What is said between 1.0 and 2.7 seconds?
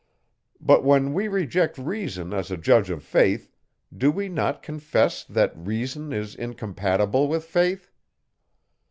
we reject reason as a